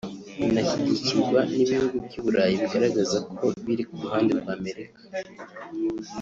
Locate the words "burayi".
2.23-2.55